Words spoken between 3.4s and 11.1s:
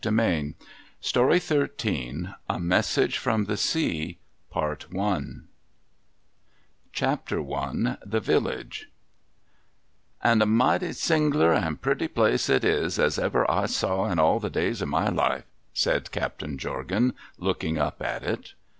THE SEA CHAPTER I THE VILLAGE' And a mighty